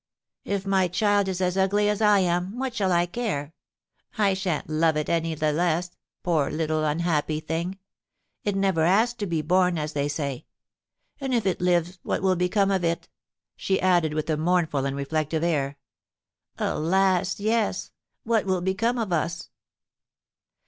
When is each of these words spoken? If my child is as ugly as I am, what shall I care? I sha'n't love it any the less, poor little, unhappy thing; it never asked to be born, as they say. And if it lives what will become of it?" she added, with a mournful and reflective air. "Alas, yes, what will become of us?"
If 0.45 0.65
my 0.65 0.87
child 0.87 1.27
is 1.27 1.41
as 1.41 1.55
ugly 1.59 1.87
as 1.87 2.01
I 2.01 2.21
am, 2.21 2.57
what 2.57 2.73
shall 2.73 2.91
I 2.91 3.05
care? 3.05 3.53
I 4.17 4.33
sha'n't 4.33 4.67
love 4.67 4.97
it 4.97 5.09
any 5.09 5.35
the 5.35 5.53
less, 5.53 5.91
poor 6.23 6.49
little, 6.49 6.83
unhappy 6.83 7.39
thing; 7.39 7.77
it 8.43 8.55
never 8.55 8.81
asked 8.81 9.19
to 9.19 9.27
be 9.27 9.43
born, 9.43 9.77
as 9.77 9.93
they 9.93 10.07
say. 10.07 10.47
And 11.19 11.35
if 11.35 11.45
it 11.45 11.61
lives 11.61 11.99
what 12.01 12.23
will 12.23 12.35
become 12.35 12.71
of 12.71 12.83
it?" 12.83 13.09
she 13.55 13.79
added, 13.79 14.15
with 14.15 14.27
a 14.31 14.37
mournful 14.37 14.85
and 14.87 14.95
reflective 14.95 15.43
air. 15.43 15.77
"Alas, 16.57 17.39
yes, 17.39 17.91
what 18.23 18.47
will 18.47 18.61
become 18.61 18.97
of 18.97 19.13
us?" 19.13 19.51